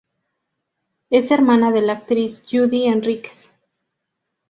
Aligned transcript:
Es 1.11 1.29
hermana 1.29 1.71
de 1.71 1.83
la 1.83 1.93
actriz 1.93 2.41
Judy 2.49 2.87
Henríquez. 2.87 3.51